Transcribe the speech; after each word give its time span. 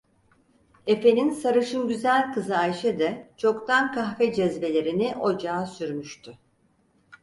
Efenin 0.87 1.29
sarışın 1.29 1.87
güzel 1.87 2.33
kızı 2.33 2.57
Ayşe 2.57 2.99
de 2.99 3.33
çoktan 3.37 3.91
kahve 3.93 4.33
cezvelerini 4.33 5.15
ocağa 5.19 5.65
sürmüştü. 5.65 6.37